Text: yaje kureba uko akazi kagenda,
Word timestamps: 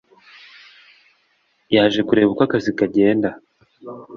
yaje 1.73 1.99
kureba 2.07 2.31
uko 2.33 2.43
akazi 2.47 2.71
kagenda, 2.79 3.29